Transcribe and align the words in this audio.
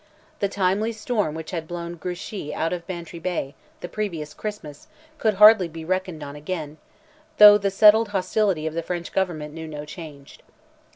The 0.39 0.49
timely 0.49 0.91
storm 0.93 1.35
which 1.35 1.51
had 1.51 1.67
blown 1.67 1.93
Grouchy 1.93 2.55
out 2.55 2.73
of 2.73 2.87
Bantry 2.87 3.19
Bay, 3.19 3.53
the 3.81 3.87
previous 3.87 4.33
Christmas, 4.33 4.87
could 5.19 5.35
hardly 5.35 5.67
be 5.67 5.85
reckoned 5.85 6.23
on 6.23 6.35
again, 6.35 6.77
though 7.37 7.59
the 7.59 7.69
settled 7.69 8.07
hostility 8.07 8.65
of 8.65 8.73
the 8.73 8.81
French 8.81 9.13
government 9.13 9.53
knew 9.53 9.67
no 9.67 9.85
change. 9.85 10.39